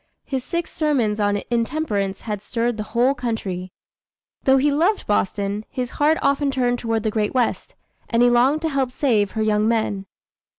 His 0.25 0.43
six 0.43 0.73
sermons 0.73 1.19
on 1.19 1.43
intemperance 1.51 2.21
had 2.21 2.41
stirred 2.41 2.77
the 2.77 2.81
whole 2.97 3.13
country. 3.13 3.71
Though 4.45 4.57
he 4.57 4.71
loved 4.71 5.05
Boston, 5.05 5.63
his 5.69 5.91
heart 6.01 6.17
often 6.23 6.49
turned 6.49 6.79
toward 6.79 7.03
the 7.03 7.11
great 7.11 7.35
West, 7.35 7.75
and 8.09 8.23
he 8.23 8.29
longed 8.31 8.63
to 8.63 8.69
help 8.69 8.91
save 8.91 9.33
her 9.33 9.43
young 9.43 9.67
men. 9.67 10.07